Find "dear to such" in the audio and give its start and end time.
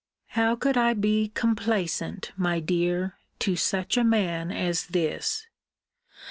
2.59-3.97